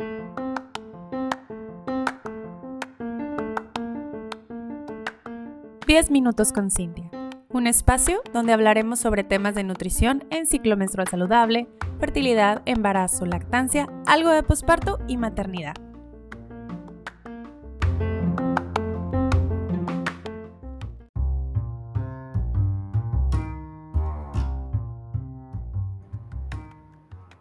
[0.00, 0.06] 10
[6.12, 7.10] minutos con Cintia,
[7.48, 11.66] un espacio donde hablaremos sobre temas de nutrición en ciclo menstrual saludable,
[11.98, 15.74] fertilidad, embarazo, lactancia, algo de posparto y maternidad.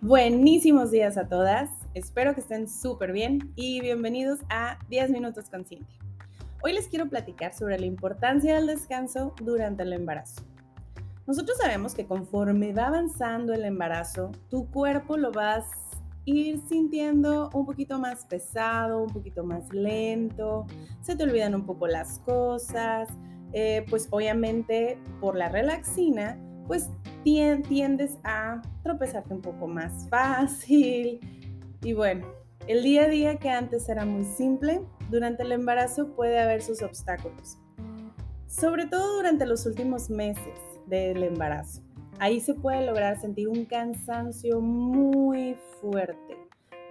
[0.00, 5.64] Buenísimos días a todas, espero que estén súper bien y bienvenidos a 10 minutos con
[5.64, 5.98] Cintia.
[6.62, 10.42] Hoy les quiero platicar sobre la importancia del descanso durante el embarazo.
[11.26, 17.50] Nosotros sabemos que conforme va avanzando el embarazo, tu cuerpo lo vas a ir sintiendo
[17.54, 20.66] un poquito más pesado, un poquito más lento,
[21.02, 23.08] se te olvidan un poco las cosas,
[23.52, 26.88] eh, pues obviamente por la relaxina, pues
[27.24, 31.20] tiendes a tropezarte un poco más fácil
[31.82, 32.26] y bueno,
[32.66, 36.82] el día a día que antes era muy simple, durante el embarazo puede haber sus
[36.82, 37.58] obstáculos,
[38.46, 41.82] sobre todo durante los últimos meses del embarazo.
[42.18, 46.36] Ahí se puede lograr sentir un cansancio muy fuerte,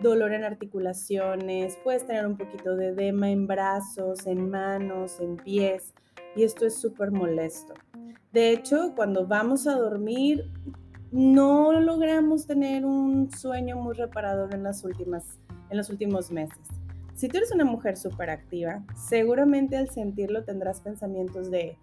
[0.02, 5.94] dolor en articulaciones, puedes tener un poquito de edema en brazos, en manos, en pies,
[6.36, 7.74] y esto es súper molesto.
[8.32, 10.52] De hecho, cuando vamos a dormir,
[11.12, 15.24] no logramos tener un sueño muy reparador en, las últimas,
[15.70, 16.60] en los últimos meses.
[17.16, 21.78] Si tú eres una mujer súper activa, seguramente al sentirlo tendrás pensamientos de,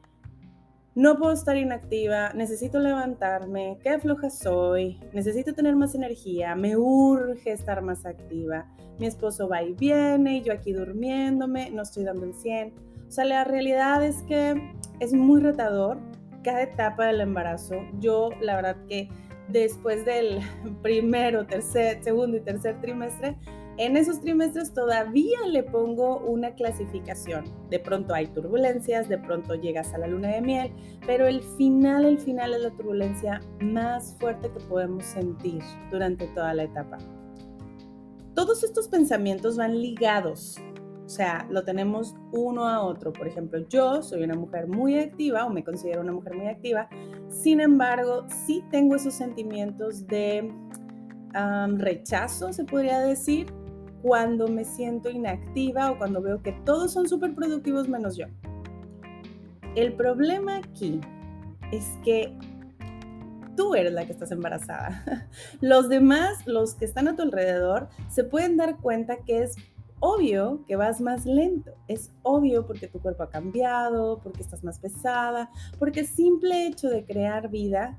[0.95, 7.53] no puedo estar inactiva, necesito levantarme, qué floja soy, necesito tener más energía, me urge
[7.53, 8.67] estar más activa,
[8.99, 12.73] mi esposo va y viene, yo aquí durmiéndome, no estoy dando el 100.
[13.09, 15.99] O sea, la realidad es que es muy retador
[16.47, 17.75] cada etapa del embarazo.
[17.99, 19.09] Yo, la verdad que
[19.49, 20.39] después del
[20.83, 23.37] primero, tercer, segundo y tercer trimestre,
[23.79, 27.45] en esos trimestres todavía le pongo una clasificación.
[27.69, 30.73] De pronto hay turbulencias, de pronto llegas a la luna de miel,
[31.05, 36.55] pero el final, el final es la turbulencia más fuerte que podemos sentir durante toda
[36.55, 36.99] la etapa.
[38.35, 40.59] Todos estos pensamientos van ligados,
[41.07, 43.13] o sea, lo tenemos uno a otro.
[43.13, 46.89] Por ejemplo, yo soy una mujer muy activa o me considero una mujer muy activa,
[47.29, 50.53] sin embargo, sí tengo esos sentimientos de
[51.77, 53.53] rechazo, se podría decir,
[54.03, 58.27] cuando me siento inactiva o cuando veo que todos son súper productivos menos yo.
[59.75, 61.01] El problema aquí
[61.73, 62.35] es que
[63.57, 65.29] tú eres la que estás embarazada.
[65.61, 69.57] Los demás, los que están a tu alrededor, se pueden dar cuenta que es
[70.01, 71.73] obvio que vas más lento.
[71.89, 76.89] Es obvio porque tu cuerpo ha cambiado, porque estás más pesada, porque el simple hecho
[76.89, 77.99] de crear vida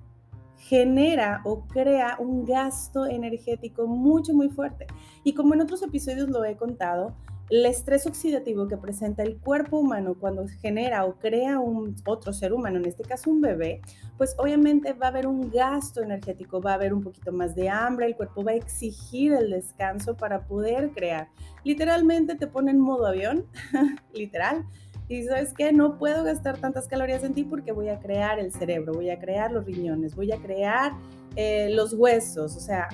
[0.58, 4.88] genera o crea un gasto energético mucho, muy fuerte.
[5.24, 7.16] Y como en otros episodios lo he contado,
[7.50, 12.54] el estrés oxidativo que presenta el cuerpo humano cuando genera o crea un otro ser
[12.54, 13.82] humano, en este caso un bebé,
[14.18, 17.70] pues obviamente va a haber un gasto energético, va a haber un poquito más de
[17.70, 21.30] hambre, el cuerpo va a exigir el descanso para poder crear.
[21.64, 23.46] Literalmente te pone en modo avión,
[24.14, 24.66] literal,
[25.10, 28.52] y sabes que no puedo gastar tantas calorías en ti porque voy a crear el
[28.52, 30.92] cerebro, voy a crear los riñones, voy a crear
[31.38, 32.58] eh, los huesos.
[32.58, 32.90] O sea,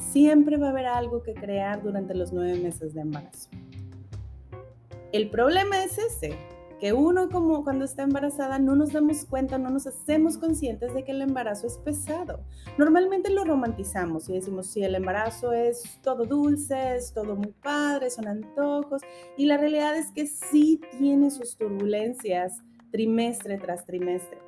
[0.00, 3.50] siempre va a haber algo que crear durante los nueve meses de embarazo.
[5.12, 6.38] El problema es ese,
[6.80, 11.04] que uno como cuando está embarazada no nos damos cuenta, no nos hacemos conscientes de
[11.04, 12.40] que el embarazo es pesado.
[12.78, 18.08] Normalmente lo romantizamos y decimos, sí, el embarazo es todo dulce, es todo muy padre,
[18.08, 19.02] son antojos,
[19.36, 24.41] y la realidad es que sí tiene sus turbulencias trimestre tras trimestre.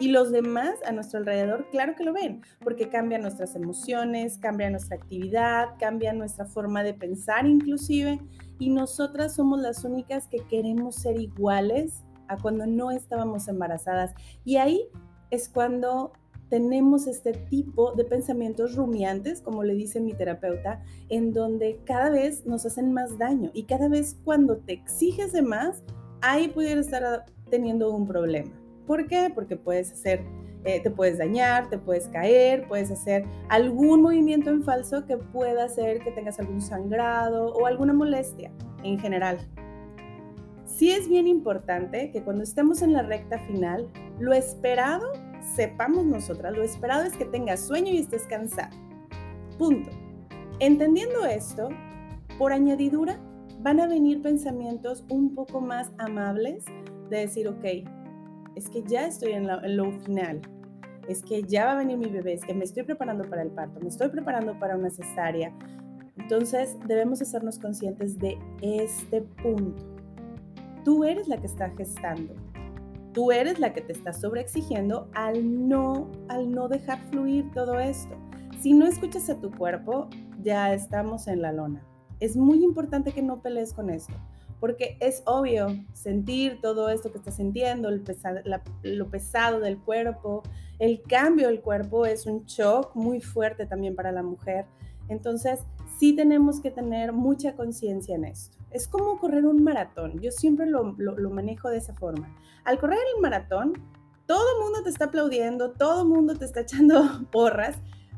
[0.00, 4.70] Y los demás a nuestro alrededor, claro que lo ven, porque cambian nuestras emociones, cambia
[4.70, 8.20] nuestra actividad, cambia nuestra forma de pensar inclusive
[8.58, 14.14] y nosotras somos las únicas que queremos ser iguales a cuando no estábamos embarazadas.
[14.44, 14.88] Y ahí
[15.30, 16.12] es cuando
[16.48, 22.46] tenemos este tipo de pensamientos rumiantes, como le dice mi terapeuta, en donde cada vez
[22.46, 25.82] nos hacen más daño y cada vez cuando te exiges de más,
[26.20, 28.50] ahí pudiera estar teniendo un problema.
[28.88, 29.30] ¿Por qué?
[29.32, 30.24] Porque puedes hacer
[30.64, 35.64] eh, te puedes dañar, te puedes caer, puedes hacer algún movimiento en falso que pueda
[35.64, 38.50] hacer que tengas algún sangrado o alguna molestia
[38.82, 39.38] en general.
[40.64, 43.88] Sí es bien importante que cuando estemos en la recta final,
[44.18, 45.12] lo esperado,
[45.54, 48.76] sepamos nosotras, lo esperado es que tengas sueño y estés cansado.
[49.58, 49.90] Punto.
[50.58, 51.68] Entendiendo esto,
[52.36, 53.18] por añadidura,
[53.60, 56.64] van a venir pensamientos un poco más amables
[57.10, 57.64] de decir, ok,
[58.58, 59.46] es que ya estoy en,
[59.76, 60.40] lo final,
[61.06, 63.50] es que ya va a venir mi bebé, es que me estoy preparando para el
[63.50, 65.56] parto, me estoy preparando para una cesárea.
[66.16, 69.86] Entonces debemos hacernos conscientes de este punto.
[70.84, 72.34] Tú eres la que está gestando.
[73.12, 78.16] Tú eres la que te está sobreexigiendo al no, al no dejar fluir todo esto.
[78.60, 80.08] Si no escuchas a tu cuerpo,
[80.42, 81.86] ya estamos en la lona.
[82.18, 84.14] Es muy importante que no pelees con esto,
[84.60, 90.42] porque es obvio sentir todo esto que estás sintiendo, lo pesado del cuerpo,
[90.78, 94.66] el cambio del cuerpo es un shock muy fuerte también para la mujer.
[95.08, 95.60] Entonces,
[95.98, 98.56] sí tenemos que tener mucha conciencia en esto.
[98.70, 100.20] Es como correr un maratón.
[100.20, 102.34] Yo siempre lo, lo, manejo de esa forma.
[102.64, 103.72] Al correr el maratón,
[104.26, 107.76] todo el mundo te está aplaudiendo, todo el mundo te está echando porras,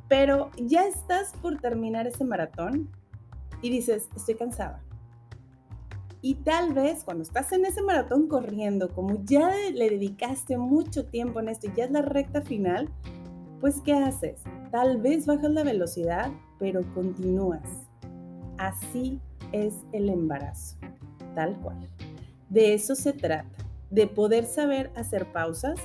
[0.08, 2.90] pero ya estás por terminar ese maratón
[3.62, 4.82] y dices, estoy cansada.
[6.22, 11.40] Y tal vez cuando estás en ese maratón corriendo, como ya le dedicaste mucho tiempo
[11.40, 12.90] en esto y ya es la recta final,
[13.60, 14.42] pues ¿qué haces?
[14.70, 17.62] Tal vez bajas la velocidad, pero continúas.
[18.58, 19.18] Así
[19.52, 20.76] es el embarazo,
[21.34, 21.78] tal cual.
[22.50, 25.78] De eso se trata, de poder saber hacer pausas,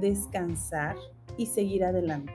[0.00, 0.96] descansar
[1.36, 2.32] y seguir adelante.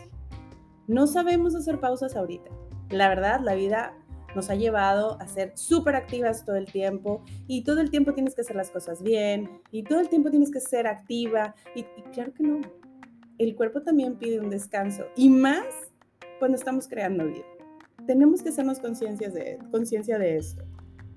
[0.88, 2.50] No sabemos hacer pausas ahorita.
[2.90, 3.94] La verdad, la vida
[4.38, 8.36] nos ha llevado a ser súper activas todo el tiempo y todo el tiempo tienes
[8.36, 12.32] que hacer las cosas bien y todo el tiempo tienes que ser activa y, claro
[12.34, 12.62] que no.
[13.40, 15.66] El cuerpo también pide un descanso y más
[16.38, 17.46] cuando estamos creando vida.
[18.06, 19.58] Tenemos que hacernos conciencia de,
[20.20, 20.64] de esto.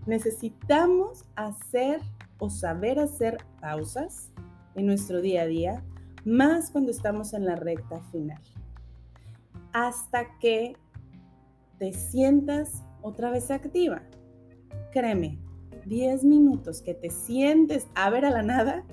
[0.07, 2.01] Necesitamos hacer
[2.39, 4.33] o saber hacer pausas
[4.75, 5.85] en nuestro día a día,
[6.25, 8.41] más cuando estamos en la recta final.
[9.75, 10.75] Hasta que
[11.79, 14.03] te sientas otra vez activa.
[14.93, 15.39] Créeme,
[15.87, 18.85] 10 minutos que te sientes a ver a la nada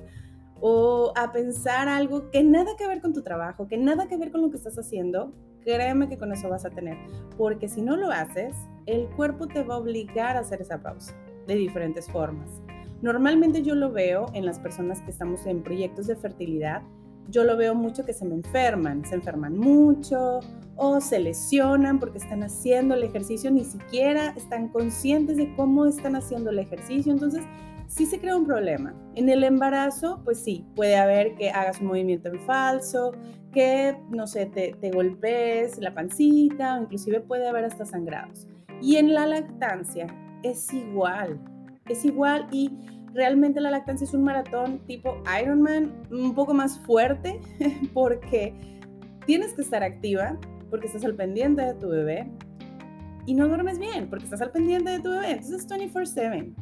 [0.59, 4.31] o a pensar algo que nada que ver con tu trabajo, que nada que ver
[4.31, 6.97] con lo que estás haciendo, créeme que con eso vas a tener.
[7.37, 8.55] Porque si no lo haces,
[8.85, 11.13] el cuerpo te va a obligar a hacer esa pausa
[11.45, 12.61] de diferentes formas.
[13.01, 16.81] Normalmente yo lo veo en las personas que estamos en proyectos de fertilidad,
[17.29, 20.39] yo lo veo mucho que se me enferman, se enferman mucho
[20.77, 26.15] o se lesionan porque están haciendo el ejercicio, ni siquiera están conscientes de cómo están
[26.15, 27.43] haciendo el ejercicio, entonces
[27.87, 28.93] sí se crea un problema.
[29.15, 33.13] En el embarazo, pues sí, puede haber que hagas un movimiento en falso,
[33.51, 38.47] que, no sé, te, te golpees la pancita, inclusive puede haber hasta sangrados.
[38.81, 40.07] Y en la lactancia
[40.43, 41.39] es igual,
[41.87, 42.71] es igual y
[43.13, 47.39] realmente la lactancia es un maratón tipo Ironman, un poco más fuerte,
[47.93, 48.53] porque
[49.25, 50.37] tienes que estar activa,
[50.69, 52.29] porque estás al pendiente de tu bebé,
[53.25, 56.55] y no duermes bien, porque estás al pendiente de tu bebé, entonces 24/7.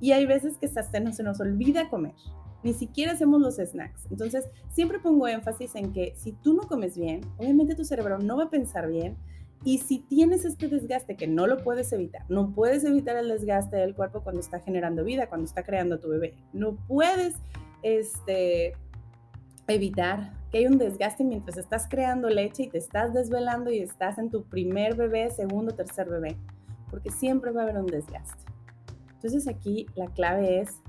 [0.00, 2.14] Y hay veces que hasta se nos olvida comer,
[2.62, 4.06] ni siquiera hacemos los snacks.
[4.10, 8.36] Entonces, siempre pongo énfasis en que si tú no comes bien, obviamente tu cerebro no
[8.36, 9.16] va a pensar bien,
[9.64, 13.76] y si tienes este desgaste que no lo puedes evitar, no puedes evitar el desgaste
[13.76, 16.34] del cuerpo cuando está generando vida, cuando está creando tu bebé.
[16.52, 17.34] No puedes
[17.82, 18.74] este,
[19.66, 24.30] evitar hay un desgaste mientras estás creando leche y te estás desvelando y estás en
[24.30, 26.36] tu primer bebé, segundo, tercer bebé,
[26.90, 28.44] porque siempre va a haber un desgaste.
[29.14, 30.80] Entonces aquí la clave es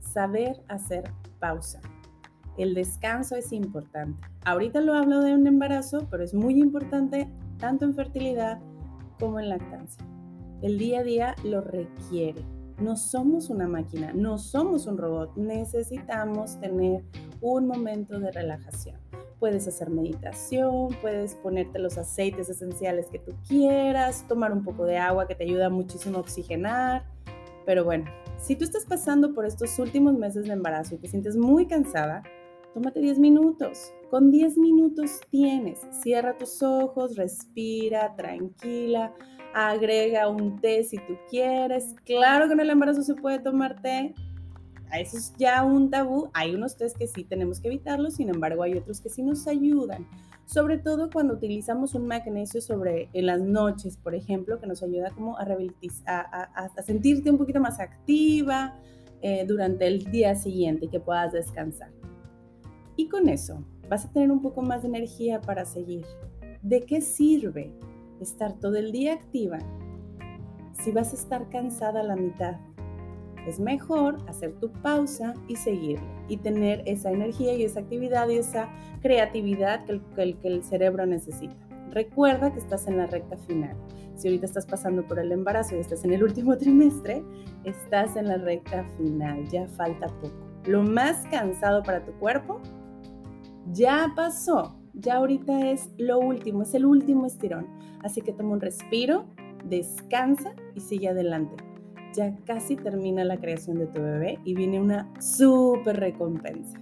[0.00, 1.80] saber hacer pausa.
[2.56, 4.26] El descanso es importante.
[4.44, 7.28] Ahorita lo hablo de un embarazo, pero es muy importante
[7.58, 8.60] tanto en fertilidad
[9.18, 10.04] como en lactancia.
[10.62, 12.42] El día a día lo requiere.
[12.80, 15.36] No somos una máquina, no somos un robot.
[15.36, 17.04] Necesitamos tener
[17.40, 19.00] un momento de relajación.
[19.38, 24.98] Puedes hacer meditación, puedes ponerte los aceites esenciales que tú quieras, tomar un poco de
[24.98, 27.04] agua que te ayuda muchísimo a oxigenar.
[27.66, 28.04] Pero bueno,
[28.38, 32.22] si tú estás pasando por estos últimos meses de embarazo y te sientes muy cansada,
[32.74, 33.92] tómate 10 minutos.
[34.10, 35.80] Con 10 minutos tienes.
[35.90, 39.12] Cierra tus ojos, respira, tranquila,
[39.52, 41.94] agrega un té si tú quieres.
[42.04, 44.14] Claro que en el embarazo se puede tomar té.
[44.92, 46.30] Eso es ya un tabú.
[46.32, 49.46] Hay unos tés que sí tenemos que evitarlos, sin embargo hay otros que sí nos
[49.46, 50.06] ayudan.
[50.46, 55.10] Sobre todo cuando utilizamos un magnesio sobre en las noches, por ejemplo, que nos ayuda
[55.10, 55.44] como a,
[56.06, 58.78] a, a, sentirte un poquito más activa
[59.22, 61.90] eh, durante el día siguiente y que puedas descansar.
[62.96, 66.06] Y con eso vas a tener un poco más de energía para seguir.
[66.62, 67.72] ¿De qué sirve
[68.20, 69.58] estar todo el día activa
[70.72, 72.56] si vas a estar cansada a la mitad?
[73.46, 78.38] Es mejor hacer tu pausa y seguir y tener esa energía y esa actividad y
[78.38, 78.68] esa
[79.00, 81.54] creatividad que el, que el cerebro necesita.
[81.90, 83.76] Recuerda que estás en la recta final.
[84.16, 87.22] Si ahorita estás pasando por el embarazo y estás en el último trimestre,
[87.64, 90.34] estás en la recta final, ya falta poco.
[90.66, 92.60] Lo más cansado para tu cuerpo
[93.72, 97.66] ya pasó, ya ahorita es lo último, es el último estirón.
[98.02, 99.26] Así que toma un respiro,
[99.64, 101.54] descansa y sigue adelante.
[102.16, 106.80] Ya casi termina la creación de tu bebé y viene una súper recompensa.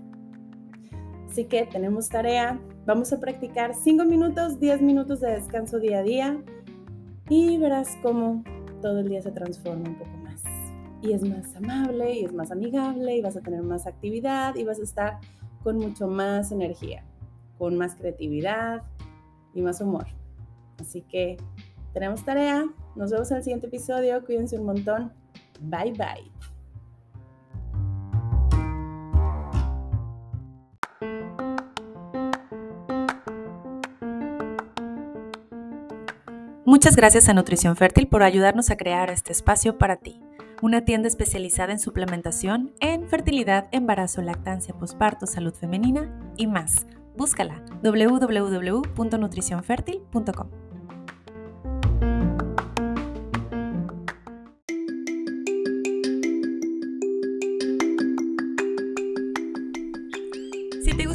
[1.29, 2.61] Así que tenemos tarea.
[2.87, 6.41] Vamos a practicar 5 minutos, 10 minutos de descanso día a día
[7.29, 8.45] y verás cómo
[8.81, 10.41] todo el día se transforma un poco más.
[11.03, 14.63] Y es más amable y es más amigable y vas a tener más actividad y
[14.63, 15.19] vas a estar
[15.65, 17.03] con mucho más energía,
[17.59, 18.85] con más creatividad
[19.53, 20.07] y más humor.
[20.79, 21.39] Así que
[21.93, 22.67] tenemos tarea.
[22.95, 24.25] Nos vemos en el siguiente episodio.
[24.25, 25.24] Cuídense un montón.
[25.61, 26.31] Bye bye.
[36.67, 40.21] Muchas gracias a Nutrición Fértil por ayudarnos a crear este espacio para ti,
[40.63, 46.87] una tienda especializada en suplementación en fertilidad, embarazo, lactancia, posparto, salud femenina y más.
[47.17, 50.64] Búscala www.nutricionfertil.com.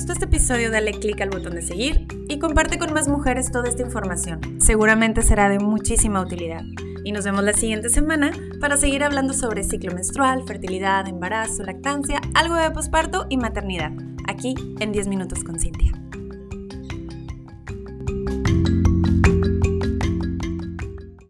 [0.10, 3.70] gustó este episodio, dale clic al botón de seguir y comparte con más mujeres toda
[3.70, 4.40] esta información.
[4.60, 6.64] Seguramente será de muchísima utilidad.
[7.04, 12.20] Y nos vemos la siguiente semana para seguir hablando sobre ciclo menstrual, fertilidad, embarazo, lactancia,
[12.34, 13.92] algo de posparto y maternidad,
[14.28, 15.79] aquí en 10 minutos con Cintia.